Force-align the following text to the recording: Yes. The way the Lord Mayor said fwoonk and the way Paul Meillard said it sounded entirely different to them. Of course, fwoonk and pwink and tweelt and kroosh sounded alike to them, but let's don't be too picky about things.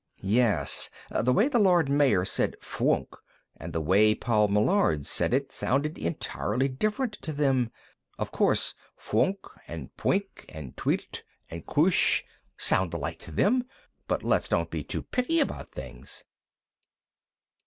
Yes. 0.23 0.89
The 1.11 1.31
way 1.31 1.47
the 1.47 1.59
Lord 1.59 1.87
Mayor 1.87 2.25
said 2.25 2.55
fwoonk 2.59 3.09
and 3.57 3.71
the 3.71 3.79
way 3.81 4.15
Paul 4.15 4.47
Meillard 4.47 5.05
said 5.05 5.31
it 5.31 5.51
sounded 5.51 5.95
entirely 5.99 6.67
different 6.67 7.13
to 7.21 7.31
them. 7.31 7.69
Of 8.17 8.31
course, 8.31 8.73
fwoonk 8.99 9.37
and 9.67 9.95
pwink 9.97 10.45
and 10.49 10.75
tweelt 10.75 11.21
and 11.51 11.67
kroosh 11.67 12.23
sounded 12.57 12.97
alike 12.97 13.19
to 13.19 13.31
them, 13.31 13.63
but 14.07 14.23
let's 14.23 14.49
don't 14.49 14.71
be 14.71 14.83
too 14.83 15.03
picky 15.03 15.39
about 15.39 15.71
things. 15.71 16.25